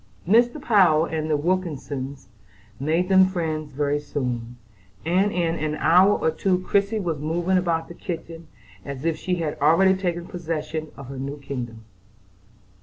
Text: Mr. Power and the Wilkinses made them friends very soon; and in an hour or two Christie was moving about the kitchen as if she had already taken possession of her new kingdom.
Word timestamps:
Mr. 0.27 0.59
Power 0.59 1.05
and 1.07 1.29
the 1.29 1.37
Wilkinses 1.37 2.27
made 2.79 3.07
them 3.07 3.27
friends 3.27 3.71
very 3.71 3.99
soon; 3.99 4.57
and 5.05 5.31
in 5.31 5.53
an 5.59 5.75
hour 5.75 6.17
or 6.17 6.31
two 6.31 6.57
Christie 6.63 6.99
was 6.99 7.19
moving 7.19 7.55
about 7.59 7.87
the 7.87 7.93
kitchen 7.93 8.47
as 8.83 9.05
if 9.05 9.15
she 9.15 9.35
had 9.35 9.59
already 9.59 9.93
taken 9.93 10.25
possession 10.25 10.87
of 10.97 11.05
her 11.05 11.19
new 11.19 11.37
kingdom. 11.39 11.83